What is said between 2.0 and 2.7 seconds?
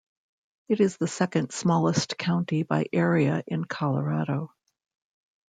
county